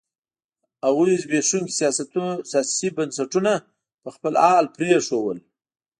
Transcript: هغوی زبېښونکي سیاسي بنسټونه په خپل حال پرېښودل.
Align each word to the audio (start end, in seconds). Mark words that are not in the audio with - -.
هغوی 0.85 1.13
زبېښونکي 1.23 1.73
سیاسي 2.51 2.87
بنسټونه 2.97 3.53
په 4.03 4.09
خپل 4.15 4.33
حال 4.43 4.65
پرېښودل. 4.75 5.37